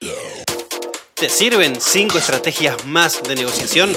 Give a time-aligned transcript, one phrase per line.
[0.00, 3.94] ¿Te sirven 5 estrategias más de negociación?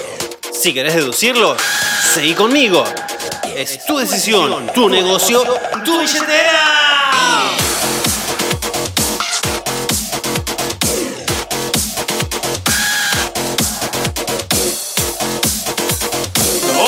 [0.51, 1.55] Si querés deducirlo,
[2.13, 2.83] seguí conmigo.
[3.55, 5.41] Es tu decisión, tu negocio,
[5.85, 7.55] tu billetera.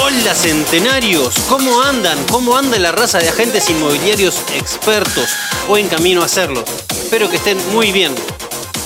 [0.02, 2.22] Hola centenarios, ¿cómo andan?
[2.26, 5.30] ¿Cómo anda la raza de agentes inmobiliarios expertos
[5.70, 6.66] o en camino a hacerlo?
[6.90, 8.14] Espero que estén muy bien.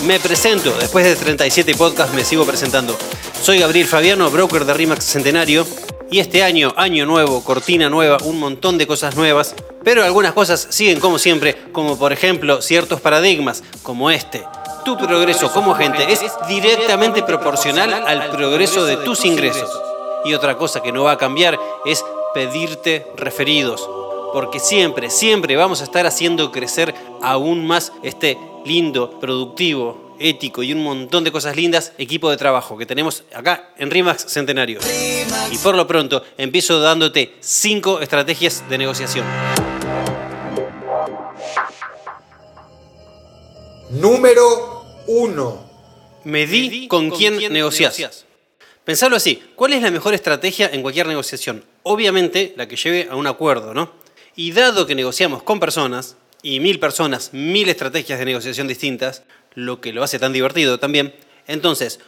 [0.06, 2.98] Me presento, después de 37 podcasts me sigo presentando.
[3.42, 5.68] Soy Gabriel Fabiano, broker de RIMAX Centenario.
[6.10, 9.56] Y este año, año nuevo, cortina nueva, un montón de cosas nuevas.
[9.84, 14.42] Pero algunas cosas siguen como siempre, como por ejemplo ciertos paradigmas, como este.
[14.86, 19.70] Tu progreso como agente es directamente proporcional al progreso de tus ingresos.
[20.24, 23.88] Y otra cosa que no va a cambiar es pedirte referidos.
[24.32, 30.74] Porque siempre, siempre vamos a estar haciendo crecer aún más este lindo, productivo, ético y
[30.74, 34.80] un montón de cosas lindas equipo de trabajo que tenemos acá en RIMAX Centenario.
[35.52, 39.26] Y por lo pronto empiezo dándote 5 estrategias de negociación.
[43.90, 45.70] Número 1.
[46.26, 48.26] Medí con quién negocias.
[48.84, 51.64] Pensalo así, ¿cuál es la mejor estrategia en cualquier negociación?
[51.84, 53.92] Obviamente la que lleve a un acuerdo, ¿no?
[54.36, 59.24] Y dado que negociamos con personas, y mil personas, mil estrategias de negociación distintas,
[59.56, 61.14] lo que lo hace tan divertido también,
[61.48, 62.00] entonces,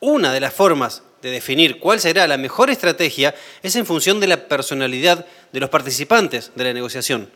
[0.00, 4.26] una de las formas de definir cuál será la mejor estrategia es en función de
[4.26, 7.30] la personalidad de los participantes de la negociación.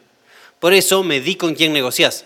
[0.60, 2.24] Por eso me di con quién negociás.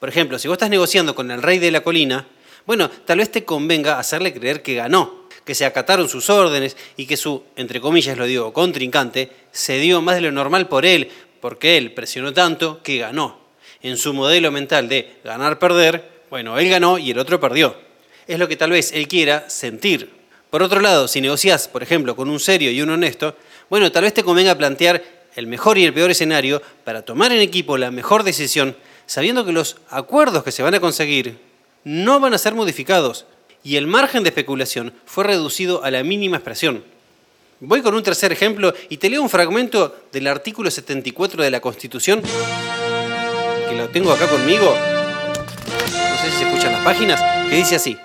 [0.00, 2.26] Por ejemplo, si vos estás negociando con el rey de la colina,
[2.66, 7.06] bueno, tal vez te convenga hacerle creer que ganó, que se acataron sus órdenes y
[7.06, 11.10] que su, entre comillas lo digo, contrincante, se dio más de lo normal por él,
[11.40, 13.47] porque él presionó tanto que ganó.
[13.82, 17.76] En su modelo mental de ganar-perder, bueno, él ganó y el otro perdió.
[18.26, 20.10] Es lo que tal vez él quiera sentir.
[20.50, 23.36] Por otro lado, si negociás, por ejemplo, con un serio y un honesto,
[23.70, 25.02] bueno, tal vez te convenga plantear
[25.36, 28.76] el mejor y el peor escenario para tomar en equipo la mejor decisión,
[29.06, 31.38] sabiendo que los acuerdos que se van a conseguir
[31.84, 33.26] no van a ser modificados,
[33.62, 36.82] y el margen de especulación fue reducido a la mínima expresión.
[37.60, 41.60] Voy con un tercer ejemplo y te leo un fragmento del artículo 74 de la
[41.60, 42.22] Constitución,
[43.78, 47.96] lo tengo acá conmigo, no sé si se escuchan las páginas, que dice así.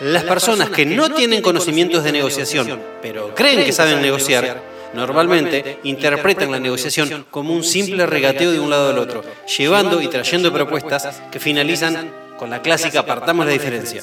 [0.00, 4.60] Las personas que no tienen conocimientos de negociación, pero creen que saben negociar,
[4.94, 9.22] normalmente interpretan la negociación como un simple regateo de un lado al otro,
[9.56, 14.02] llevando y trayendo propuestas que finalizan con la clásica apartamos la diferencia.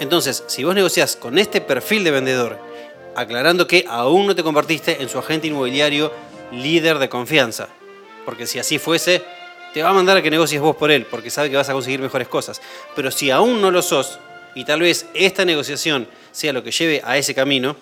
[0.00, 2.58] Entonces, si vos negociás con este perfil de vendedor,
[3.16, 6.12] aclarando que aún no te convertiste en su agente inmobiliario
[6.52, 7.68] líder de confianza,
[8.24, 9.22] porque si así fuese,
[9.72, 11.72] te va a mandar a que negocies vos por él, porque sabe que vas a
[11.72, 12.60] conseguir mejores cosas.
[12.94, 14.18] Pero si aún no lo sos,
[14.54, 17.76] y tal vez esta negociación sea lo que lleve a ese camino,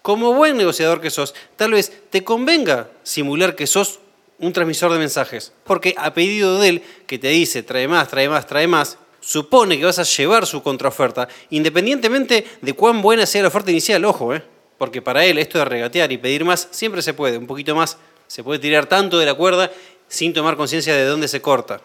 [0.00, 4.00] como buen negociador que sos, tal vez te convenga simular que sos
[4.38, 8.28] un transmisor de mensajes, porque a pedido de él, que te dice trae más, trae
[8.28, 13.42] más, trae más, supone que vas a llevar su contraoferta, independientemente de cuán buena sea
[13.42, 14.42] la oferta inicial, ojo, ¿eh?
[14.78, 17.98] porque para él esto de regatear y pedir más siempre se puede, un poquito más,
[18.26, 19.70] se puede tirar tanto de la cuerda
[20.12, 21.80] sin tomar conciencia de dónde se corta.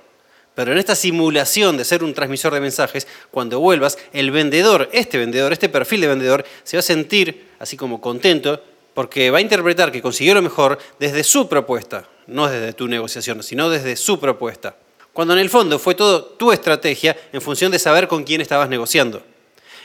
[0.53, 5.17] Pero en esta simulación de ser un transmisor de mensajes, cuando vuelvas, el vendedor, este
[5.17, 8.61] vendedor, este perfil de vendedor, se va a sentir así como contento
[8.93, 13.43] porque va a interpretar que consiguió lo mejor desde su propuesta, no desde tu negociación,
[13.43, 14.75] sino desde su propuesta
[15.17, 18.69] cuando en el fondo fue todo tu estrategia en función de saber con quién estabas
[18.69, 19.23] negociando.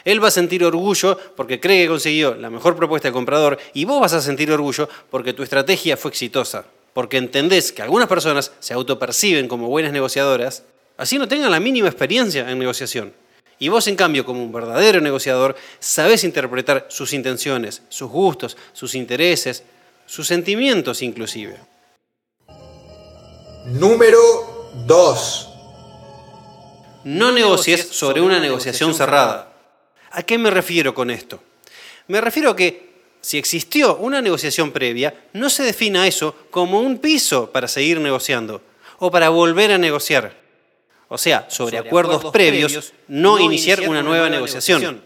[0.05, 3.87] Él va a sentir orgullo porque cree que consiguió la mejor propuesta del comprador y
[3.87, 6.67] vos vas a sentir orgullo porque tu estrategia fue exitosa.
[6.93, 10.65] Porque entendés que algunas personas se autoperciben como buenas negociadoras,
[10.97, 13.15] así no tengan la mínima experiencia en negociación.
[13.59, 18.95] Y vos, en cambio, como un verdadero negociador, sabés interpretar sus intenciones, sus gustos, sus
[18.95, 19.63] intereses,
[20.07, 21.57] sus sentimientos inclusive.
[23.67, 24.19] Número
[24.87, 25.49] 2.
[27.05, 29.53] No negocies sobre una negociación cerrada.
[30.11, 31.43] ¿A qué me refiero con esto?
[32.09, 32.92] Me refiero a que
[33.23, 38.61] si existió una negociación previa, no se defina eso como un piso para seguir negociando
[38.99, 40.37] o para volver a negociar.
[41.09, 45.03] O sea, sobre, acuerdos, previos, no, iniciar, una, nueva, negociación.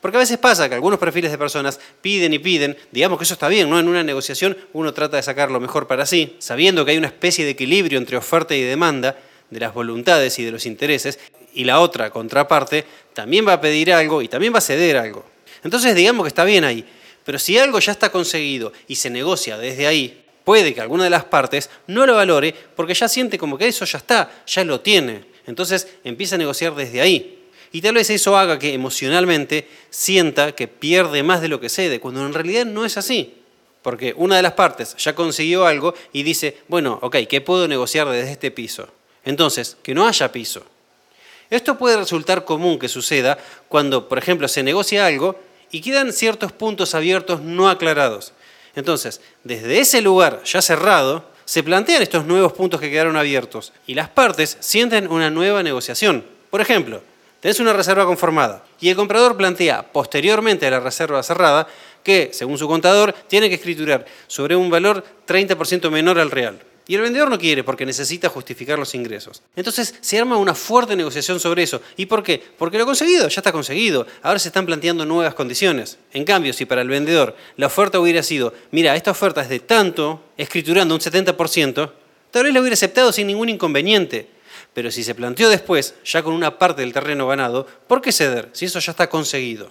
[0.00, 3.34] Porque a veces pasa que algunos perfiles de personas piden y piden, digamos que eso
[3.34, 3.78] está bien, ¿no?
[3.78, 7.08] En una negociación uno trata de sacar lo mejor para sí, sabiendo que hay una
[7.08, 9.18] especie de equilibrio entre oferta y demanda,
[9.50, 11.18] de las voluntades y de los intereses,
[11.52, 15.26] y la otra contraparte también va a pedir algo y también va a ceder algo.
[15.64, 16.86] Entonces digamos que está bien ahí,
[17.24, 21.10] pero si algo ya está conseguido y se negocia desde ahí, puede que alguna de
[21.10, 24.80] las partes no lo valore porque ya siente como que eso ya está, ya lo
[24.80, 25.24] tiene.
[25.46, 27.38] Entonces empieza a negociar desde ahí.
[27.72, 32.00] Y tal vez eso haga que emocionalmente sienta que pierde más de lo que cede,
[32.00, 33.34] cuando en realidad no es así.
[33.82, 38.08] Porque una de las partes ya consiguió algo y dice, bueno, ok, ¿qué puedo negociar
[38.08, 38.88] desde este piso?
[39.24, 40.64] Entonces, que no haya piso.
[41.48, 43.38] Esto puede resultar común que suceda
[43.68, 45.40] cuando, por ejemplo, se negocia algo
[45.70, 48.32] y quedan ciertos puntos abiertos no aclarados.
[48.74, 53.94] Entonces, desde ese lugar ya cerrado, se plantean estos nuevos puntos que quedaron abiertos y
[53.94, 56.24] las partes sienten una nueva negociación.
[56.48, 57.02] Por ejemplo,
[57.40, 61.66] tenés una reserva conformada y el comprador plantea posteriormente a la reserva cerrada
[62.04, 66.60] que, según su contador, tiene que escriturar sobre un valor 30% menor al real.
[66.90, 69.44] Y el vendedor no quiere porque necesita justificar los ingresos.
[69.54, 71.80] Entonces se arma una fuerte negociación sobre eso.
[71.96, 72.42] ¿Y por qué?
[72.58, 74.08] Porque lo conseguido ya está conseguido.
[74.22, 75.98] Ahora se están planteando nuevas condiciones.
[76.12, 79.60] En cambio, si para el vendedor la oferta hubiera sido, mira, esta oferta es de
[79.60, 81.92] tanto, escriturando un 70%,
[82.32, 84.28] tal vez la hubiera aceptado sin ningún inconveniente.
[84.74, 88.48] Pero si se planteó después, ya con una parte del terreno ganado, ¿por qué ceder
[88.50, 89.70] si eso ya está conseguido?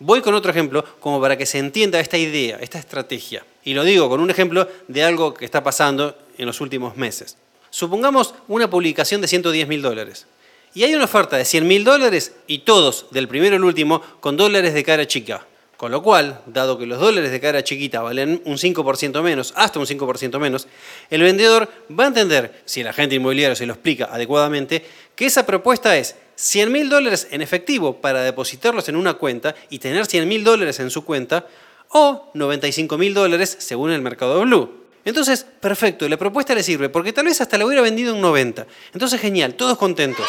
[0.00, 3.44] Voy con otro ejemplo como para que se entienda esta idea, esta estrategia.
[3.64, 7.36] Y lo digo con un ejemplo de algo que está pasando en los últimos meses.
[7.70, 10.26] Supongamos una publicación de 110 mil dólares.
[10.74, 14.36] Y hay una oferta de 100 mil dólares y todos, del primero al último, con
[14.36, 15.44] dólares de cara chica.
[15.76, 19.78] Con lo cual, dado que los dólares de cara chiquita valen un 5% menos, hasta
[19.78, 20.66] un 5% menos,
[21.08, 24.84] el vendedor va a entender, si el agente inmobiliario se lo explica adecuadamente,
[25.14, 29.80] que esa propuesta es 100 mil dólares en efectivo para depositarlos en una cuenta y
[29.80, 31.46] tener 100 mil dólares en su cuenta,
[31.88, 34.84] o 95 mil dólares según el mercado blue.
[35.04, 38.68] Entonces, perfecto, la propuesta le sirve, porque tal vez hasta la hubiera vendido en 90.
[38.92, 40.26] Entonces, genial, todos contentos.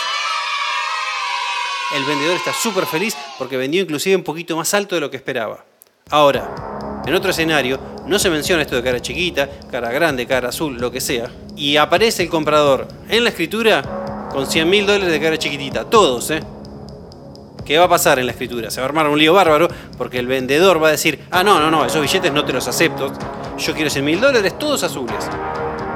[1.96, 5.18] El vendedor está súper feliz porque vendió inclusive un poquito más alto de lo que
[5.18, 5.64] esperaba.
[6.10, 10.78] Ahora, en otro escenario, no se menciona esto de cara chiquita, cara grande, cara azul,
[10.78, 15.20] lo que sea, y aparece el comprador en la escritura con 100 mil dólares de
[15.20, 16.42] cara chiquitita, todos, ¿eh?
[17.66, 18.72] ¿Qué va a pasar en la escritura?
[18.72, 19.68] Se va a armar un lío bárbaro
[19.98, 22.68] porque el vendedor va a decir, ah, no, no, no, esos billetes no te los
[22.68, 23.12] acepto,
[23.58, 25.30] yo quiero 100 mil dólares, todos azules.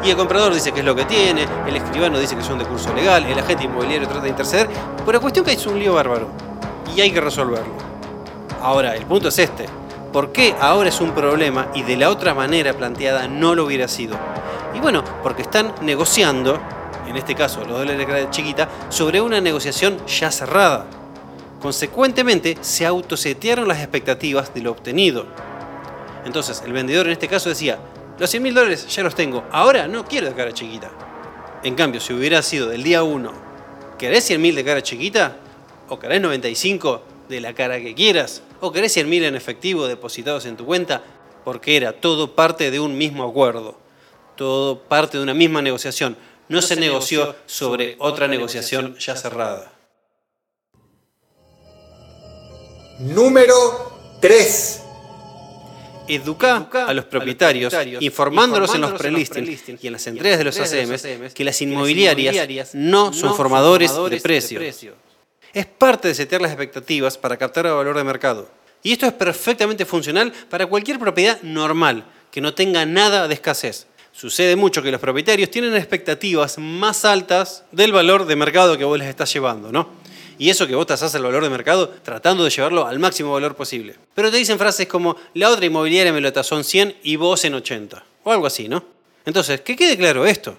[0.04, 2.66] Y el comprador dice que es lo que tiene, el escribano dice que son de
[2.66, 5.94] curso legal, el agente inmobiliario trata de interceder, pero la cuestión que es un lío
[5.94, 6.28] bárbaro
[6.96, 7.74] y hay que resolverlo.
[8.62, 9.66] Ahora, el punto es este.
[10.12, 13.88] ¿Por qué ahora es un problema y de la otra manera planteada no lo hubiera
[13.88, 14.16] sido?
[14.76, 16.60] Y bueno, porque están negociando,
[17.14, 20.88] en este caso los dólares de chiquita, sobre una negociación ya cerrada.
[21.62, 25.28] Consecuentemente, se autosetearon las expectativas de lo obtenido.
[26.26, 27.78] Entonces, el vendedor en este caso decía,
[28.18, 30.90] los 100 mil dólares ya los tengo, ahora no quiero de cara chiquita.
[31.62, 33.32] En cambio, si hubiera sido del día 1,
[34.00, 35.38] ¿querés 100 mil de cara chiquita?
[35.90, 38.42] ¿O querés 95 de la cara que quieras?
[38.60, 41.04] ¿O querés 100 mil en efectivo depositados en tu cuenta?
[41.46, 43.78] Porque era todo parte de un mismo acuerdo,
[44.36, 46.18] todo parte de una misma negociación.
[46.50, 49.72] No, se, negoció sobre otra negociación ya cerrada.
[53.00, 54.82] Número 3.
[56.08, 61.34] Educa a los propietarios, informándolos en los prelistings y en las entregas de los ACMs
[61.34, 64.84] que las inmobiliarias no son formadores de precios.
[65.54, 68.50] Es parte de setear las expectativas para captar el valor de mercado.
[68.82, 73.88] Y esto es perfectamente funcional para cualquier propiedad normal, que no tenga nada de escasez.
[74.14, 78.98] Sucede mucho que los propietarios tienen expectativas más altas del valor de mercado que vos
[78.98, 79.90] les estás llevando, ¿no?
[80.38, 83.56] Y eso que vos tasás el valor de mercado tratando de llevarlo al máximo valor
[83.56, 83.96] posible.
[84.14, 87.44] Pero te dicen frases como, la otra inmobiliaria me lo tasó en 100 y vos
[87.46, 88.04] en 80.
[88.24, 88.84] O algo así, ¿no?
[89.26, 90.58] Entonces, que quede claro esto.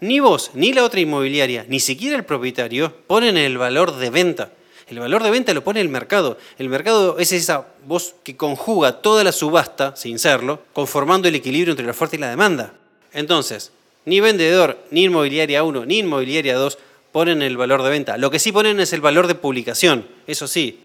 [0.00, 4.50] Ni vos, ni la otra inmobiliaria, ni siquiera el propietario ponen el valor de venta.
[4.86, 6.38] El valor de venta lo pone el mercado.
[6.58, 11.72] El mercado es esa voz que conjuga toda la subasta, sin serlo, conformando el equilibrio
[11.72, 12.74] entre la oferta y la demanda.
[13.14, 13.72] Entonces,
[14.04, 16.78] ni vendedor, ni inmobiliaria 1, ni inmobiliaria 2
[17.12, 18.18] ponen el valor de venta.
[18.18, 20.84] Lo que sí ponen es el valor de publicación, eso sí.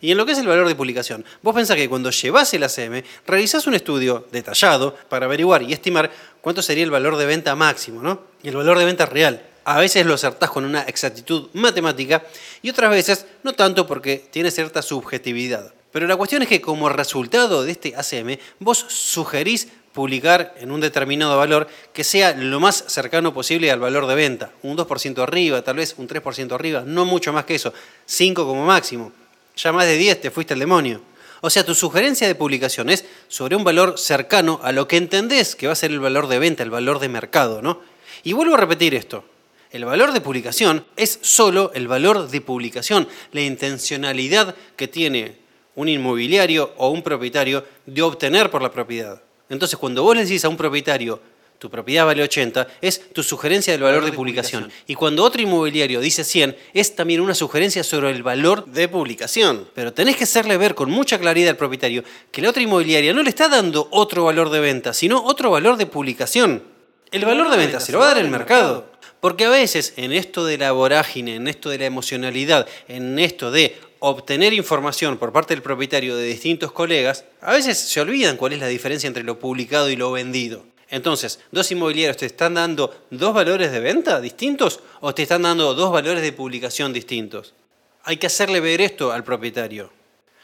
[0.00, 2.64] Y en lo que es el valor de publicación, vos pensás que cuando llevas el
[2.64, 7.54] ACM, realizás un estudio detallado para averiguar y estimar cuánto sería el valor de venta
[7.54, 8.20] máximo, ¿no?
[8.42, 9.46] Y el valor de venta real.
[9.64, 12.24] A veces lo acertás con una exactitud matemática
[12.62, 15.72] y otras veces no tanto porque tiene cierta subjetividad.
[15.92, 20.80] Pero la cuestión es que como resultado de este ACM, vos sugerís publicar en un
[20.80, 24.50] determinado valor que sea lo más cercano posible al valor de venta.
[24.62, 27.72] Un 2% arriba, tal vez un 3% arriba, no mucho más que eso.
[28.06, 29.12] 5 como máximo.
[29.56, 31.02] Ya más de 10 te fuiste al demonio.
[31.42, 35.56] O sea, tu sugerencia de publicación es sobre un valor cercano a lo que entendés
[35.56, 37.80] que va a ser el valor de venta, el valor de mercado, ¿no?
[38.22, 39.24] Y vuelvo a repetir esto.
[39.72, 45.38] El valor de publicación es solo el valor de publicación, la intencionalidad que tiene
[45.74, 49.20] un inmobiliario o un propietario de obtener por la propiedad.
[49.52, 51.20] Entonces, cuando vos le decís a un propietario,
[51.58, 54.72] tu propiedad vale 80, es tu sugerencia del valor de publicación.
[54.86, 59.68] Y cuando otro inmobiliario dice 100, es también una sugerencia sobre el valor de publicación.
[59.74, 63.22] Pero tenés que hacerle ver con mucha claridad al propietario que la otra inmobiliaria no
[63.22, 66.62] le está dando otro valor de venta, sino otro valor de publicación.
[67.10, 68.90] El valor de venta se lo va a dar el mercado.
[69.20, 73.50] Porque a veces en esto de la vorágine, en esto de la emocionalidad, en esto
[73.50, 78.52] de obtener información por parte del propietario de distintos colegas, a veces se olvidan cuál
[78.52, 80.64] es la diferencia entre lo publicado y lo vendido.
[80.90, 85.72] Entonces, ¿dos inmobiliarios te están dando dos valores de venta distintos o te están dando
[85.74, 87.54] dos valores de publicación distintos?
[88.02, 89.92] Hay que hacerle ver esto al propietario.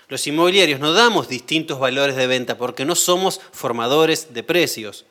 [0.07, 5.05] Los inmobiliarios no damos distintos valores de venta porque no somos formadores de precios.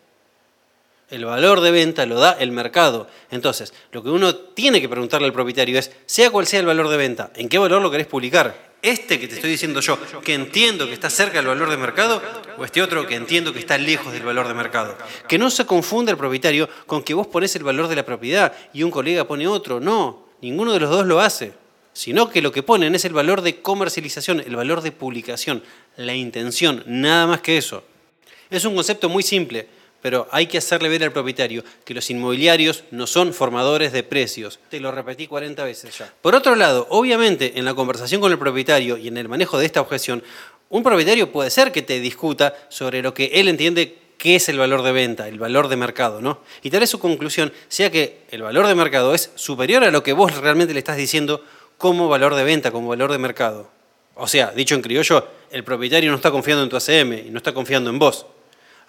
[1.09, 3.07] El valor de venta lo da el mercado.
[3.31, 6.89] Entonces, lo que uno tiene que preguntarle al propietario es, sea cual sea el valor
[6.89, 8.67] de venta, ¿en qué valor lo querés publicar?
[8.81, 12.21] ¿Este que te estoy diciendo yo, que entiendo que está cerca del valor de mercado,
[12.57, 14.97] o este otro que entiendo que está lejos del valor de mercado?
[15.29, 18.53] Que no se confunda el propietario con que vos pones el valor de la propiedad
[18.73, 19.79] y un colega pone otro.
[19.79, 21.53] No, ninguno de los dos lo hace.
[21.93, 25.63] Sino que lo que ponen es el valor de comercialización, el valor de publicación,
[25.95, 27.83] la intención, nada más que eso.
[28.51, 29.67] Es un concepto muy simple
[30.01, 34.59] pero hay que hacerle ver al propietario que los inmobiliarios no son formadores de precios.
[34.69, 36.13] Te lo repetí 40 veces ya.
[36.21, 39.65] Por otro lado, obviamente en la conversación con el propietario y en el manejo de
[39.65, 40.23] esta objeción,
[40.69, 44.57] un propietario puede ser que te discuta sobre lo que él entiende qué es el
[44.57, 46.41] valor de venta, el valor de mercado, ¿no?
[46.63, 50.03] Y tal vez su conclusión sea que el valor de mercado es superior a lo
[50.03, 51.43] que vos realmente le estás diciendo
[51.77, 53.69] como valor de venta, como valor de mercado.
[54.15, 57.37] O sea, dicho en criollo, el propietario no está confiando en tu ACM y no
[57.37, 58.25] está confiando en vos.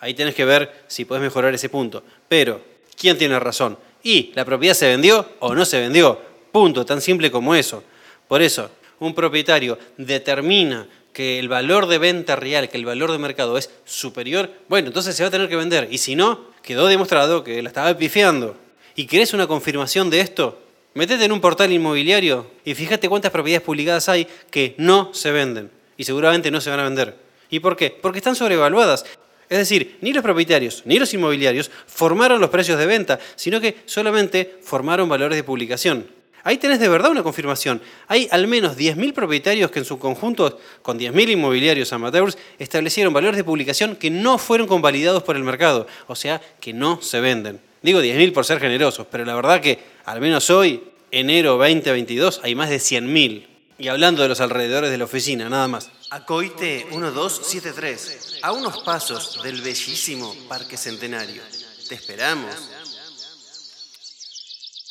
[0.00, 2.02] Ahí tenés que ver si podés mejorar ese punto.
[2.28, 2.60] Pero,
[2.96, 3.78] ¿quién tiene razón?
[4.02, 6.20] Y, ¿la propiedad se vendió o no se vendió?
[6.52, 7.82] Punto, tan simple como eso.
[8.26, 13.18] Por eso, un propietario determina que el valor de venta real, que el valor de
[13.18, 15.88] mercado es superior, bueno, entonces se va a tener que vender.
[15.90, 18.56] Y si no, quedó demostrado que la estaba pifiando.
[18.94, 20.60] ¿Y querés una confirmación de esto?
[20.94, 25.70] Metete en un portal inmobiliario y fíjate cuántas propiedades publicadas hay que no se venden.
[25.96, 27.16] Y seguramente no se van a vender.
[27.50, 27.90] ¿Y por qué?
[27.90, 29.04] Porque están sobrevaluadas.
[29.48, 33.78] Es decir, ni los propietarios ni los inmobiliarios formaron los precios de venta, sino que
[33.86, 36.06] solamente formaron valores de publicación.
[36.44, 37.82] Ahí tenés de verdad una confirmación.
[38.06, 43.36] Hay al menos 10.000 propietarios que en su conjunto, con 10.000 inmobiliarios amateurs, establecieron valores
[43.36, 47.60] de publicación que no fueron convalidados por el mercado, o sea, que no se venden.
[47.82, 52.54] Digo 10.000 por ser generosos, pero la verdad que al menos hoy, enero 2022, hay
[52.54, 53.57] más de 100.000.
[53.80, 55.88] Y hablando de los alrededores de la oficina, nada más.
[56.10, 61.42] Acoite 1273, a unos pasos del bellísimo Parque Centenario.
[61.88, 62.56] Te esperamos.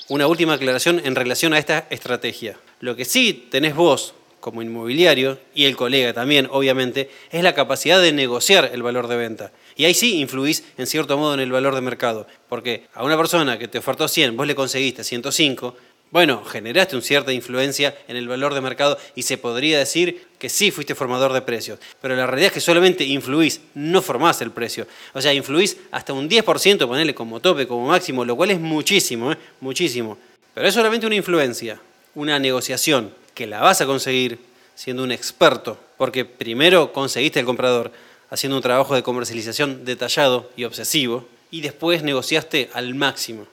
[0.07, 2.57] Una última aclaración en relación a esta estrategia.
[2.79, 8.01] Lo que sí tenés vos como inmobiliario y el colega también, obviamente, es la capacidad
[8.01, 9.51] de negociar el valor de venta.
[9.75, 13.17] Y ahí sí influís en cierto modo en el valor de mercado, porque a una
[13.17, 15.75] persona que te ofertó 100, vos le conseguiste 105,
[16.09, 20.47] bueno, generaste una cierta influencia en el valor de mercado y se podría decir que
[20.47, 24.51] sí fuiste formador de precios, pero la realidad es que solamente influís, no formás el
[24.51, 24.87] precio.
[25.13, 29.33] O sea, influís hasta un 10%, ponerle como tope, como máximo, lo cual es muchísimo,
[29.33, 29.37] ¿eh?
[29.59, 30.17] muchísimo.
[30.53, 31.79] Pero es solamente una influencia,
[32.15, 34.39] una negociación que la vas a conseguir
[34.75, 37.91] siendo un experto, porque primero conseguiste el comprador
[38.29, 43.47] haciendo un trabajo de comercialización detallado y obsesivo, y después negociaste al máximo.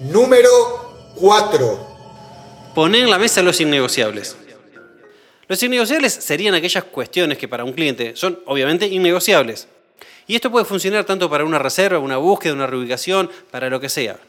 [0.00, 0.48] Número
[1.16, 1.88] 4.
[2.72, 4.36] Poner en la mesa los innegociables.
[5.48, 9.66] Los innegociables serían aquellas cuestiones que para un cliente son obviamente innegociables.
[10.28, 13.88] Y esto puede funcionar tanto para una reserva, una búsqueda, una reubicación, para lo que
[13.88, 14.20] sea.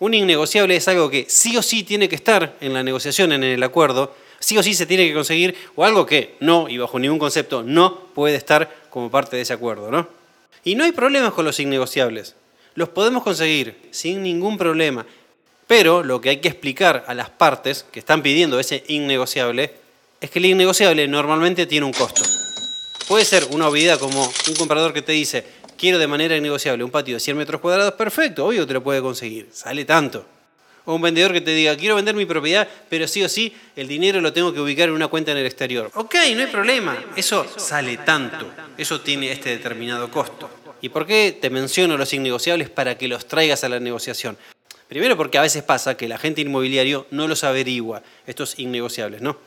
[0.00, 3.44] Un innegociable es algo que sí o sí tiene que estar en la negociación, en
[3.44, 6.98] el acuerdo, sí o sí se tiene que conseguir, o algo que no, y bajo
[6.98, 10.08] ningún concepto, no puede estar como parte de ese acuerdo, ¿no?
[10.64, 12.34] Y no hay problemas con los innegociables
[12.74, 15.06] los podemos conseguir sin ningún problema.
[15.66, 19.72] Pero lo que hay que explicar a las partes que están pidiendo ese innegociable
[20.20, 22.22] es que el innegociable normalmente tiene un costo.
[23.08, 25.44] Puede ser una obviedad como un comprador que te dice,
[25.76, 29.02] quiero de manera innegociable un patio de 100 metros cuadrados, perfecto, obvio te lo puede
[29.02, 30.24] conseguir, sale tanto.
[30.84, 33.88] O un vendedor que te diga, quiero vender mi propiedad, pero sí o sí, el
[33.88, 35.90] dinero lo tengo que ubicar en una cuenta en el exterior.
[35.94, 38.46] Ok, no hay problema, eso sale tanto,
[38.78, 40.48] eso tiene este determinado costo.
[40.82, 44.36] ¿Y por qué te menciono los innegociables para que los traigas a la negociación?
[44.88, 49.38] Primero porque a veces pasa que el agente inmobiliario no los averigua, estos innegociables, ¿no?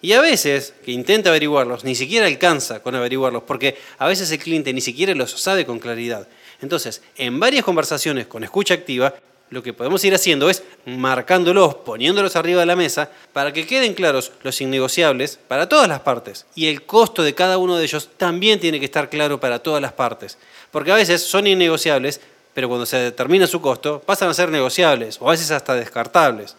[0.00, 4.38] Y a veces que intenta averiguarlos, ni siquiera alcanza con averiguarlos, porque a veces el
[4.38, 6.28] cliente ni siquiera los sabe con claridad.
[6.62, 9.12] Entonces, en varias conversaciones con escucha activa,
[9.50, 13.94] lo que podemos ir haciendo es marcándolos, poniéndolos arriba de la mesa, para que queden
[13.94, 16.46] claros los innegociables para todas las partes.
[16.54, 19.80] Y el costo de cada uno de ellos también tiene que estar claro para todas
[19.80, 20.38] las partes.
[20.70, 22.20] Porque a veces son innegociables,
[22.54, 26.56] pero cuando se determina su costo, pasan a ser negociables o a veces hasta descartables.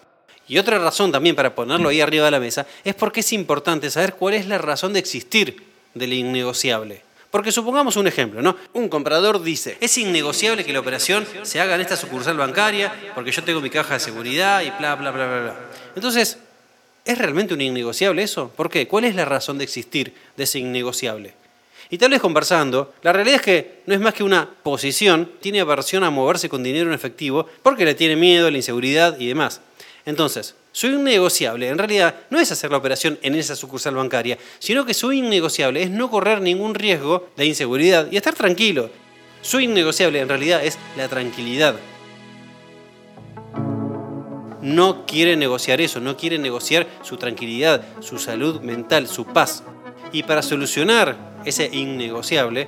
[0.48, 3.90] Y otra razón también para ponerlo ahí arriba de la mesa es porque es importante
[3.92, 5.64] saber cuál es la razón de existir
[5.94, 7.07] del innegociable.
[7.32, 8.56] Porque supongamos un ejemplo, ¿no?
[8.74, 13.32] Un comprador dice, es innegociable que la operación se haga en esta sucursal bancaria porque
[13.32, 15.56] yo tengo mi caja de seguridad y bla, bla, bla, bla, bla.
[15.96, 16.38] Entonces,
[17.04, 18.50] ¿es realmente un innegociable eso?
[18.56, 18.88] ¿Por qué?
[18.88, 21.34] ¿Cuál es la razón de existir de ese innegociable?
[21.90, 25.62] Y tal vez conversando, la realidad es que no es más que una posición, tiene
[25.62, 29.62] aversión a moverse con dinero en efectivo porque le tiene miedo, la inseguridad y demás.
[30.06, 34.86] Entonces, su innegociable en realidad no es hacer la operación en esa sucursal bancaria, sino
[34.86, 38.92] que su innegociable es no correr ningún riesgo de inseguridad y estar tranquilo.
[39.42, 41.78] Su innegociable en realidad es la tranquilidad.
[44.62, 49.64] No quiere negociar eso, no quiere negociar su tranquilidad, su salud mental, su paz.
[50.12, 52.68] Y para solucionar ese innegociable,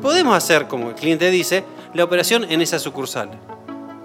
[0.00, 3.57] podemos hacer, como el cliente dice, la operación en esa sucursal.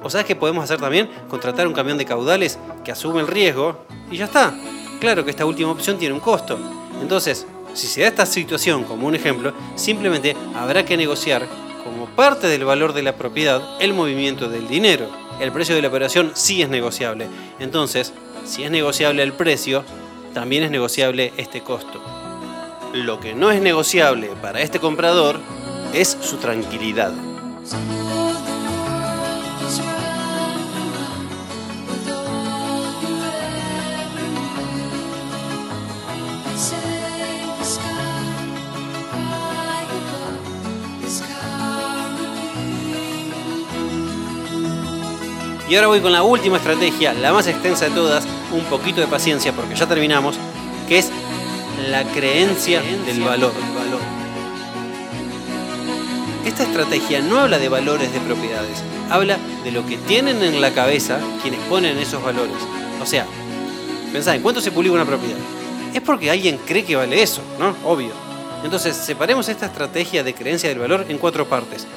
[0.03, 1.09] ¿O sabes qué podemos hacer también?
[1.29, 4.53] Contratar un camión de caudales que asume el riesgo y ya está.
[4.99, 6.57] Claro que esta última opción tiene un costo.
[7.01, 11.47] Entonces, si se da esta situación como un ejemplo, simplemente habrá que negociar
[11.83, 15.07] como parte del valor de la propiedad el movimiento del dinero.
[15.39, 17.27] El precio de la operación sí es negociable.
[17.59, 18.13] Entonces,
[18.45, 19.83] si es negociable el precio,
[20.33, 22.01] también es negociable este costo.
[22.93, 25.39] Lo que no es negociable para este comprador
[25.93, 27.11] es su tranquilidad.
[45.69, 49.07] Y ahora voy con la última estrategia, la más extensa de todas, un poquito de
[49.07, 50.35] paciencia porque ya terminamos,
[50.87, 51.09] que es
[51.89, 53.53] la creencia del valor.
[56.45, 60.71] Esta estrategia no habla de valores de propiedades, habla de lo que tienen en la
[60.71, 62.57] cabeza quienes ponen esos valores.
[63.01, 63.25] O sea,
[64.11, 65.37] pensá, ¿en cuánto se publica una propiedad?
[65.93, 67.75] Es porque alguien cree que vale eso, ¿no?
[67.89, 68.11] Obvio.
[68.63, 71.87] Entonces, separemos esta estrategia de creencia del valor en cuatro partes.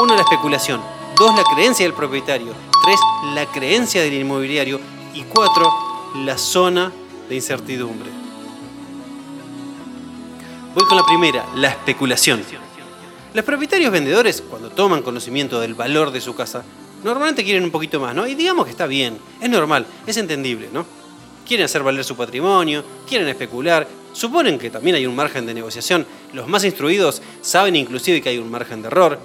[0.00, 0.97] Uno, la especulación.
[1.18, 2.52] Dos, la creencia del propietario.
[2.84, 3.00] Tres,
[3.34, 4.78] la creencia del inmobiliario.
[5.14, 5.68] Y cuatro,
[6.24, 6.92] la zona
[7.28, 8.08] de incertidumbre.
[10.76, 12.44] Voy con la primera, la especulación.
[13.34, 16.62] Los propietarios vendedores, cuando toman conocimiento del valor de su casa,
[17.02, 18.24] normalmente quieren un poquito más, ¿no?
[18.28, 20.86] Y digamos que está bien, es normal, es entendible, ¿no?
[21.44, 26.06] Quieren hacer valer su patrimonio, quieren especular, suponen que también hay un margen de negociación,
[26.32, 29.18] los más instruidos saben inclusive que hay un margen de error,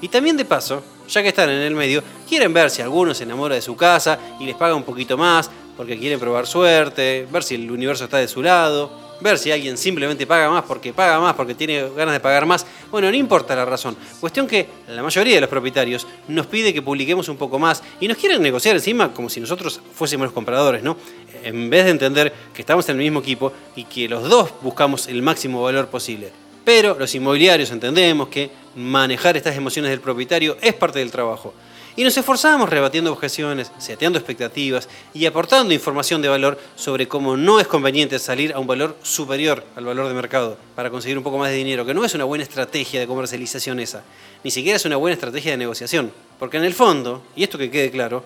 [0.00, 3.24] y también de paso, ya que están en el medio, quieren ver si alguno se
[3.24, 7.42] enamora de su casa y les paga un poquito más porque quieren probar suerte, ver
[7.42, 11.20] si el universo está de su lado ver si alguien simplemente paga más porque paga
[11.20, 12.66] más, porque tiene ganas de pagar más.
[12.90, 13.96] Bueno, no importa la razón.
[14.18, 18.08] Cuestión que la mayoría de los propietarios nos pide que publiquemos un poco más y
[18.08, 20.96] nos quieren negociar encima como si nosotros fuésemos los compradores, ¿no?
[21.42, 25.06] En vez de entender que estamos en el mismo equipo y que los dos buscamos
[25.08, 26.32] el máximo valor posible.
[26.64, 31.54] Pero los inmobiliarios entendemos que manejar estas emociones del propietario es parte del trabajo.
[31.96, 37.58] Y nos esforzamos rebatiendo objeciones, seteando expectativas y aportando información de valor sobre cómo no
[37.58, 41.38] es conveniente salir a un valor superior al valor de mercado para conseguir un poco
[41.38, 44.04] más de dinero, que no es una buena estrategia de comercialización esa,
[44.44, 46.12] ni siquiera es una buena estrategia de negociación.
[46.38, 48.24] Porque en el fondo, y esto que quede claro,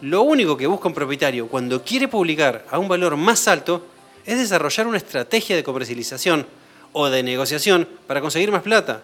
[0.00, 3.86] lo único que busca un propietario cuando quiere publicar a un valor más alto
[4.26, 6.46] es desarrollar una estrategia de comercialización
[6.92, 9.02] o de negociación para conseguir más plata.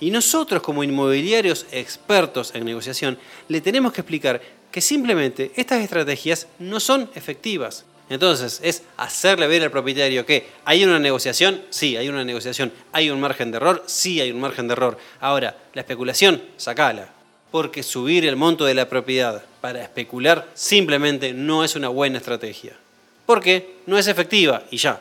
[0.00, 6.48] Y nosotros como inmobiliarios expertos en negociación le tenemos que explicar que simplemente estas estrategias
[6.58, 7.84] no son efectivas.
[8.08, 13.10] Entonces, es hacerle ver al propietario que hay una negociación, sí, hay una negociación, hay
[13.10, 14.98] un margen de error, sí, hay un margen de error.
[15.20, 17.08] Ahora, la especulación, sacala,
[17.50, 22.74] porque subir el monto de la propiedad para especular simplemente no es una buena estrategia.
[23.24, 25.00] Porque no es efectiva y ya.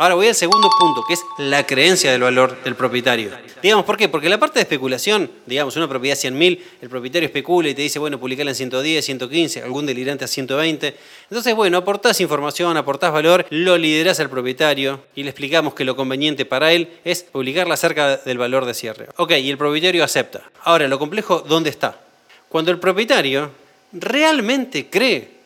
[0.00, 3.32] Ahora voy al segundo punto, que es la creencia del valor del propietario.
[3.60, 4.08] Digamos, ¿por qué?
[4.08, 7.82] Porque la parte de especulación, digamos, una propiedad a 100.000, el propietario especula y te
[7.82, 10.96] dice, bueno, publicala en 110, 115, algún delirante a 120.
[11.28, 15.96] Entonces, bueno, aportás información, aportás valor, lo liderás al propietario y le explicamos que lo
[15.96, 19.08] conveniente para él es publicarla cerca del valor de cierre.
[19.16, 20.48] Ok, y el propietario acepta.
[20.62, 22.00] Ahora, lo complejo, ¿dónde está?
[22.48, 23.50] Cuando el propietario
[23.92, 25.37] realmente cree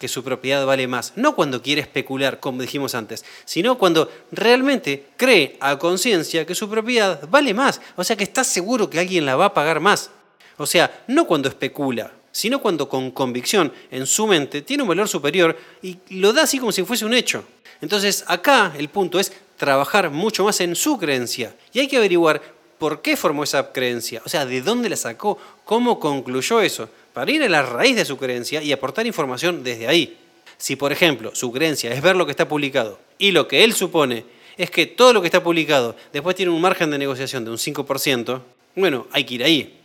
[0.00, 1.12] que su propiedad vale más.
[1.14, 6.70] No cuando quiere especular, como dijimos antes, sino cuando realmente cree a conciencia que su
[6.70, 7.82] propiedad vale más.
[7.96, 10.10] O sea que está seguro que alguien la va a pagar más.
[10.56, 15.06] O sea, no cuando especula, sino cuando con convicción en su mente tiene un valor
[15.06, 17.44] superior y lo da así como si fuese un hecho.
[17.82, 22.40] Entonces acá el punto es trabajar mucho más en su creencia y hay que averiguar
[22.80, 27.30] por qué formó esa creencia, o sea, de dónde la sacó, cómo concluyó eso, para
[27.30, 30.16] ir a la raíz de su creencia y aportar información desde ahí.
[30.56, 33.74] Si, por ejemplo, su creencia es ver lo que está publicado y lo que él
[33.74, 34.24] supone
[34.56, 37.58] es que todo lo que está publicado después tiene un margen de negociación de un
[37.58, 38.40] 5%,
[38.74, 39.78] bueno, hay que ir ahí.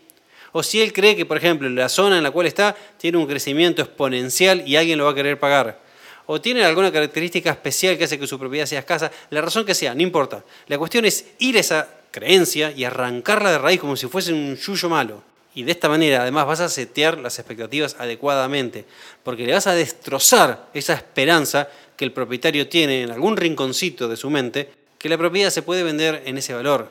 [0.53, 3.27] O si él cree que, por ejemplo, la zona en la cual está tiene un
[3.27, 5.81] crecimiento exponencial y alguien lo va a querer pagar.
[6.27, 9.75] O tiene alguna característica especial que hace que su propiedad sea escasa, la razón que
[9.75, 10.45] sea, no importa.
[10.67, 14.56] La cuestión es ir a esa creencia y arrancarla de raíz como si fuese un
[14.56, 15.21] yuyo malo.
[15.54, 18.86] Y de esta manera además vas a setear las expectativas adecuadamente,
[19.21, 24.15] porque le vas a destrozar esa esperanza que el propietario tiene en algún rinconcito de
[24.15, 26.89] su mente, que la propiedad se puede vender en ese valor.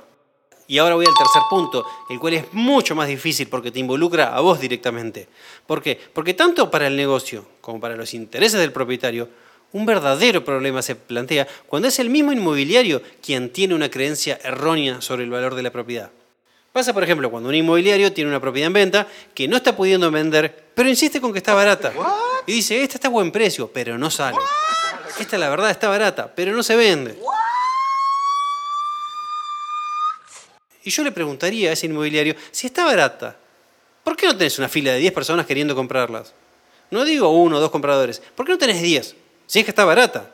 [0.66, 4.36] Y ahora voy al tercer punto, el cual es mucho más difícil porque te involucra
[4.36, 5.26] a vos directamente.
[5.66, 5.98] ¿Por qué?
[6.12, 9.28] Porque tanto para el negocio como para los intereses del propietario,
[9.74, 15.00] un verdadero problema se plantea cuando es el mismo inmobiliario quien tiene una creencia errónea
[15.00, 16.10] sobre el valor de la propiedad.
[16.72, 20.10] Pasa, por ejemplo, cuando un inmobiliario tiene una propiedad en venta que no está pudiendo
[20.12, 21.92] vender, pero insiste con que está barata.
[22.46, 24.38] Y dice, esta está a buen precio, pero no sale.
[25.18, 27.18] Esta, la verdad, está barata, pero no se vende.
[30.84, 33.36] Y yo le preguntaría a ese inmobiliario, si está barata,
[34.04, 36.32] ¿por qué no tenés una fila de 10 personas queriendo comprarlas?
[36.92, 39.23] No digo uno o dos compradores, ¿por qué no tenés 10?
[39.46, 40.30] Si es que está barata.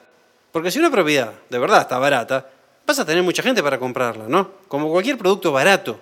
[0.53, 2.49] Porque si una propiedad de verdad está barata,
[2.87, 4.51] vas a tener mucha gente para comprarla, ¿no?
[4.69, 6.01] Como cualquier producto barato.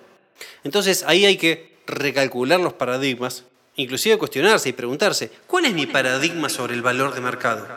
[0.63, 3.43] Entonces ahí hay que recalcular los paradigmas,
[3.75, 7.67] inclusive cuestionarse y preguntarse, ¿cuál es mi paradigma sobre el valor de mercado?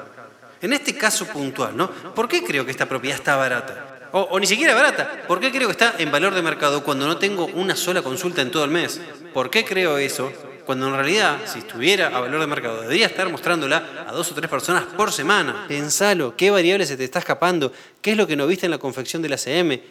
[0.61, 1.91] En este caso puntual, ¿no?
[1.91, 4.09] ¿Por qué creo que esta propiedad está barata?
[4.13, 5.25] O, ni siquiera barata.
[5.27, 8.43] ¿Por qué creo que está en valor de mercado cuando no tengo una sola consulta
[8.43, 9.01] en todo el mes?
[9.33, 10.31] ¿Por qué creo eso?
[10.67, 14.35] Cuando en realidad, si estuviera a valor de mercado, debería estar mostrándola a dos o
[14.35, 15.65] tres personas por semana.
[15.69, 17.73] Pensalo, ¿qué variable se te está escapando?
[18.01, 19.83] ¿Qué es lo que no viste en la confección de la CM?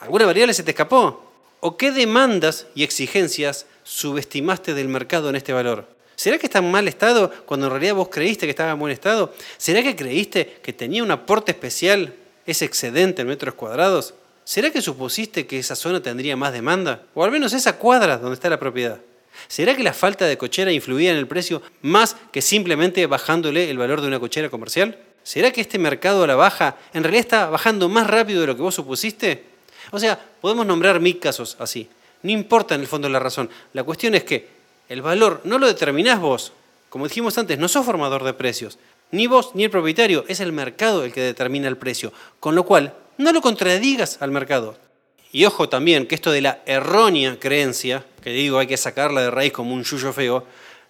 [0.00, 1.32] ¿Alguna variable se te escapó?
[1.60, 5.88] ¿O qué demandas y exigencias subestimaste del mercado en este valor?
[6.14, 8.92] ¿Será que está en mal estado cuando en realidad vos creíste que estaba en buen
[8.92, 9.32] estado?
[9.56, 12.14] ¿Será que creíste que tenía un aporte especial
[12.44, 14.14] ese excedente en metros cuadrados?
[14.44, 17.02] ¿Será que supusiste que esa zona tendría más demanda?
[17.14, 18.98] O al menos esa cuadra donde está la propiedad.
[19.46, 23.78] ¿Será que la falta de cochera influía en el precio más que simplemente bajándole el
[23.78, 24.98] valor de una cochera comercial?
[25.22, 28.56] ¿Será que este mercado a la baja en realidad está bajando más rápido de lo
[28.56, 29.44] que vos supusiste?
[29.90, 31.88] O sea, podemos nombrar mil casos así.
[32.22, 33.48] No importa en el fondo la razón.
[33.72, 34.48] La cuestión es que
[34.88, 36.52] el valor no lo determinás vos.
[36.88, 38.78] Como dijimos antes, no sos formador de precios.
[39.10, 40.24] Ni vos ni el propietario.
[40.28, 42.12] Es el mercado el que determina el precio.
[42.40, 44.76] Con lo cual, no lo contradigas al mercado.
[45.30, 49.30] Y ojo también que esto de la errónea creencia, que digo hay que sacarla de
[49.30, 50.46] raíz como un yuyo feo,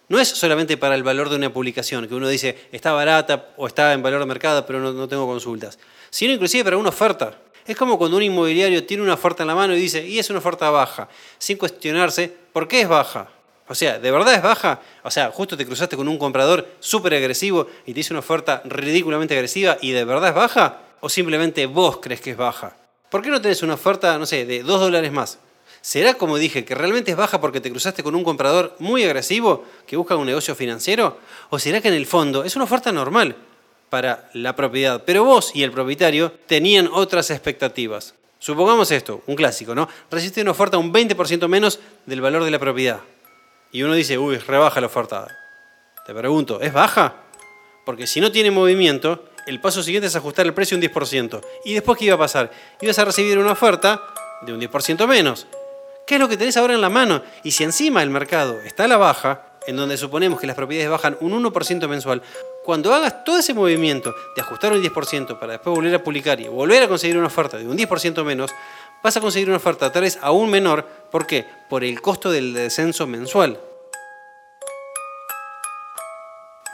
[0.07, 3.67] no es solamente para el valor de una publicación, que uno dice está barata o
[3.67, 5.77] está en valor de mercado, pero no, no tengo consultas,
[6.09, 7.37] sino inclusive para una oferta.
[7.67, 10.29] Es como cuando un inmobiliario tiene una oferta en la mano y dice, y es
[10.31, 13.29] una oferta baja, sin cuestionarse por qué es baja.
[13.67, 14.81] O sea, ¿de verdad es baja?
[15.03, 18.63] O sea, justo te cruzaste con un comprador súper agresivo y te hizo una oferta
[18.65, 20.79] ridículamente agresiva y ¿de verdad es baja?
[21.01, 22.75] ¿O simplemente vos crees que es baja?
[23.09, 25.39] ¿Por qué no tenés una oferta, no sé, de 2 dólares más?
[25.81, 29.63] ¿Será, como dije, que realmente es baja porque te cruzaste con un comprador muy agresivo
[29.87, 31.17] que busca un negocio financiero?
[31.49, 33.35] ¿O será que en el fondo es una oferta normal
[33.89, 38.13] para la propiedad, pero vos y el propietario tenían otras expectativas?
[38.39, 39.89] Supongamos esto, un clásico, ¿no?
[40.11, 42.99] Resiste una oferta un 20% menos del valor de la propiedad.
[43.71, 45.27] Y uno dice, uy, rebaja la oferta.
[46.05, 47.15] Te pregunto, ¿es baja?
[47.85, 51.41] Porque si no tiene movimiento, el paso siguiente es ajustar el precio un 10%.
[51.65, 52.51] ¿Y después qué iba a pasar?
[52.81, 53.99] Ibas a recibir una oferta
[54.41, 55.47] de un 10% menos.
[56.05, 57.23] ¿Qué es lo que tenés ahora en la mano?
[57.43, 60.91] Y si encima el mercado está a la baja, en donde suponemos que las propiedades
[60.91, 62.21] bajan un 1% mensual,
[62.63, 66.47] cuando hagas todo ese movimiento de ajustar un 10% para después volver a publicar y
[66.47, 68.51] volver a conseguir una oferta de un 10% menos,
[69.03, 70.85] vas a conseguir una oferta tal vez aún menor.
[71.09, 71.43] ¿Por qué?
[71.67, 73.59] Por el costo del descenso mensual.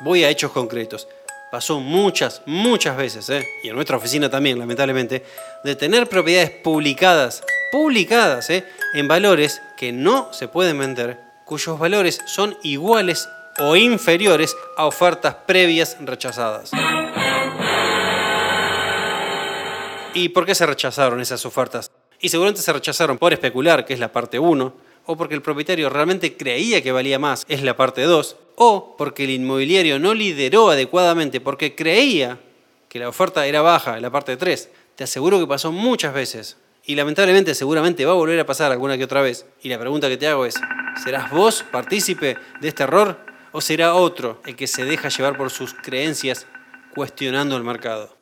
[0.01, 1.07] Voy a hechos concretos
[1.55, 3.47] pasó muchas, muchas veces, ¿eh?
[3.63, 5.23] y en nuestra oficina también, lamentablemente,
[5.63, 8.65] de tener propiedades publicadas, publicadas, ¿eh?
[8.93, 15.33] en valores que no se pueden vender, cuyos valores son iguales o inferiores a ofertas
[15.45, 16.71] previas rechazadas.
[20.13, 21.89] ¿Y por qué se rechazaron esas ofertas?
[22.19, 25.89] Y seguramente se rechazaron por especular, que es la parte 1, o porque el propietario
[25.89, 30.69] realmente creía que valía más, es la parte 2, o porque el inmobiliario no lideró
[30.69, 32.39] adecuadamente porque creía
[32.89, 34.69] que la oferta era baja, la parte 3.
[34.95, 36.57] Te aseguro que pasó muchas veces.
[36.85, 39.45] Y lamentablemente seguramente va a volver a pasar alguna que otra vez.
[39.61, 40.55] Y la pregunta que te hago es,
[41.03, 43.19] ¿serás vos partícipe de este error?
[43.51, 46.45] ¿O será otro el que se deja llevar por sus creencias
[46.93, 48.15] cuestionando el mercado?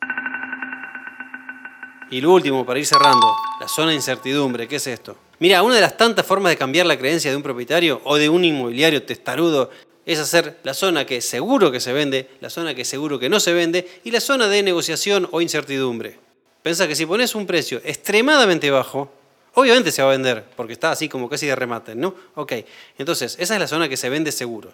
[2.10, 5.18] Y lo último, para ir cerrando, la zona de incertidumbre, ¿qué es esto?
[5.44, 8.30] Mira, una de las tantas formas de cambiar la creencia de un propietario o de
[8.30, 9.72] un inmobiliario testarudo
[10.06, 13.42] es hacer la zona que seguro que se vende, la zona que seguro que no
[13.42, 16.18] se vende y la zona de negociación o incertidumbre.
[16.62, 19.12] Pensa que si pones un precio extremadamente bajo,
[19.56, 22.16] obviamente se va a vender, porque está así como casi de remate, ¿no?
[22.36, 22.54] Ok,
[22.98, 24.72] entonces esa es la zona que se vende seguro.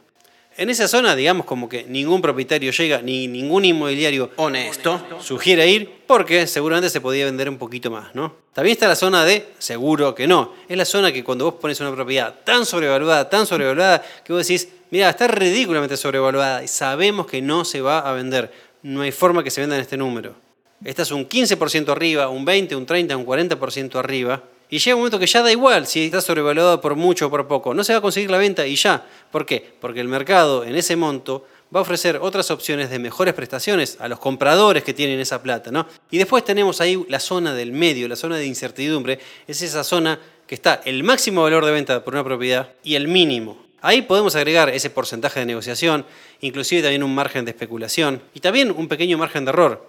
[0.59, 5.89] En esa zona, digamos como que ningún propietario llega, ni ningún inmobiliario honesto sugiere ir,
[6.05, 8.35] porque seguramente se podía vender un poquito más, ¿no?
[8.51, 10.53] También está la zona de seguro que no.
[10.67, 14.45] Es la zona que cuando vos pones una propiedad tan sobrevaluada, tan sobrevaluada, que vos
[14.45, 18.51] decís, mira, está ridículamente sobrevaluada y sabemos que no se va a vender.
[18.83, 20.35] No hay forma que se venda en este número.
[20.83, 25.17] Estás un 15% arriba, un 20, un 30, un 40% arriba y llega un momento
[25.17, 27.73] que ya da igual si está sobrevaluado por mucho o por poco.
[27.73, 29.03] No se va a conseguir la venta y ya.
[29.31, 29.73] ¿Por qué?
[29.79, 34.07] Porque el mercado en ese monto va a ofrecer otras opciones de mejores prestaciones a
[34.07, 35.71] los compradores que tienen esa plata.
[35.71, 35.87] ¿no?
[36.11, 39.19] Y después tenemos ahí la zona del medio, la zona de incertidumbre.
[39.47, 43.07] Es esa zona que está el máximo valor de venta por una propiedad y el
[43.07, 43.69] mínimo.
[43.81, 46.05] Ahí podemos agregar ese porcentaje de negociación,
[46.41, 49.88] inclusive también un margen de especulación y también un pequeño margen de error.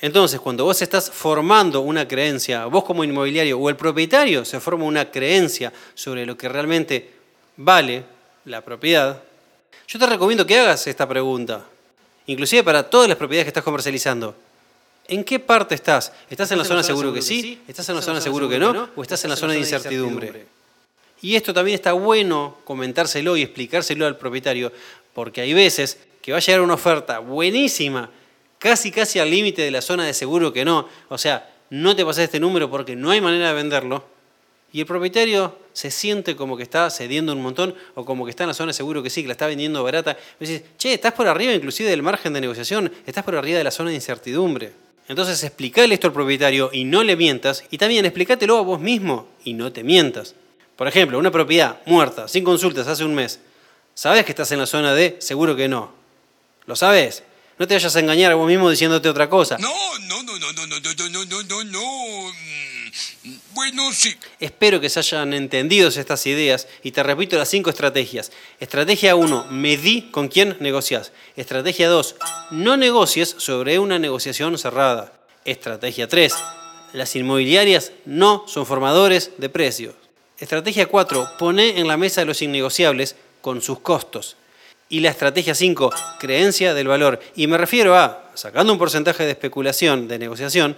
[0.00, 4.84] Entonces, cuando vos estás formando una creencia, vos como inmobiliario o el propietario se forma
[4.84, 7.10] una creencia sobre lo que realmente
[7.56, 8.04] vale
[8.44, 9.22] la propiedad,
[9.88, 11.64] yo te recomiendo que hagas esta pregunta,
[12.26, 14.34] inclusive para todas las propiedades que estás comercializando.
[15.08, 16.12] ¿En qué parte estás?
[16.28, 17.62] ¿Estás en la zona seguro que sí?
[17.68, 18.90] ¿Estás en la zona seguro que no?
[18.96, 20.46] ¿O estás en la zona de incertidumbre?
[21.22, 24.72] Y esto también está bueno comentárselo y explicárselo al propietario,
[25.14, 28.10] porque hay veces que va a llegar una oferta buenísima
[28.66, 30.88] casi casi al límite de la zona de seguro que no.
[31.08, 34.04] O sea, no te pases este número porque no hay manera de venderlo.
[34.72, 38.42] Y el propietario se siente como que está cediendo un montón o como que está
[38.42, 40.16] en la zona de seguro que sí, que la está vendiendo barata.
[40.40, 43.62] Y dices, che, estás por arriba inclusive del margen de negociación, estás por arriba de
[43.62, 44.72] la zona de incertidumbre.
[45.06, 47.62] Entonces explicale esto al propietario y no le mientas.
[47.70, 50.34] Y también explícatelo a vos mismo y no te mientas.
[50.74, 53.38] Por ejemplo, una propiedad muerta, sin consultas, hace un mes.
[53.94, 55.92] ¿Sabes que estás en la zona de seguro que no?
[56.66, 57.22] ¿Lo sabes?
[57.58, 59.56] No te vayas a engañar a vos mismo diciéndote otra cosa.
[59.58, 62.32] No, no, no, no, no, no, no, no, no, no, no.
[63.54, 64.14] Bueno, sí.
[64.38, 68.30] Espero que se hayan entendido estas ideas y te repito las cinco estrategias.
[68.60, 71.12] Estrategia 1, medí con quién negocias.
[71.36, 72.16] Estrategia 2,
[72.50, 75.14] no negocies sobre una negociación cerrada.
[75.46, 76.34] Estrategia 3,
[76.92, 79.94] las inmobiliarias no son formadores de precios.
[80.38, 84.36] Estrategia 4, pone en la mesa los innegociables con sus costos.
[84.88, 87.20] Y la estrategia 5, creencia del valor.
[87.34, 90.76] Y me refiero a, sacando un porcentaje de especulación, de negociación,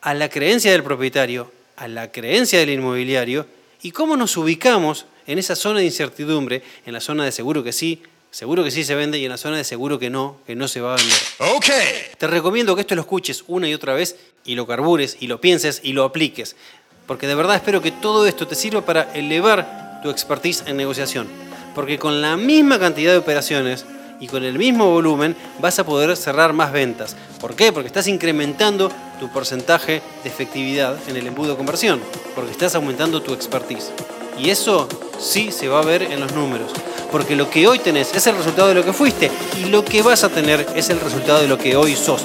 [0.00, 3.46] a la creencia del propietario, a la creencia del inmobiliario
[3.82, 7.72] y cómo nos ubicamos en esa zona de incertidumbre, en la zona de seguro que
[7.72, 10.56] sí, seguro que sí se vende y en la zona de seguro que no, que
[10.56, 11.18] no se va a vender.
[11.38, 11.66] Ok.
[12.18, 15.40] Te recomiendo que esto lo escuches una y otra vez y lo carbures y lo
[15.40, 16.56] pienses y lo apliques,
[17.06, 21.47] porque de verdad espero que todo esto te sirva para elevar tu expertise en negociación
[21.78, 23.84] porque con la misma cantidad de operaciones
[24.18, 27.14] y con el mismo volumen vas a poder cerrar más ventas.
[27.40, 27.72] ¿Por qué?
[27.72, 32.00] Porque estás incrementando tu porcentaje de efectividad en el embudo de conversión,
[32.34, 33.92] porque estás aumentando tu expertise.
[34.40, 34.88] Y eso
[35.20, 36.72] sí se va a ver en los números,
[37.12, 39.30] porque lo que hoy tenés es el resultado de lo que fuiste
[39.62, 42.22] y lo que vas a tener es el resultado de lo que hoy sos.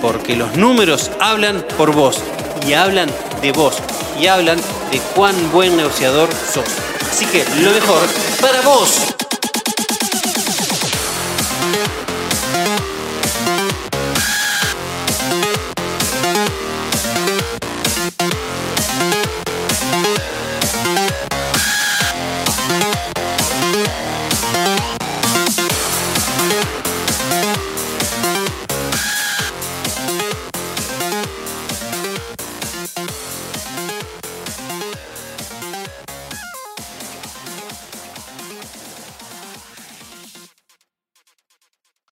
[0.00, 2.22] Porque los números hablan por vos
[2.66, 3.10] y hablan
[3.42, 3.76] de vos
[4.18, 4.56] y hablan
[4.90, 6.87] de cuán buen negociador sos.
[7.10, 8.06] Así que lo mejor
[8.40, 9.17] para vos.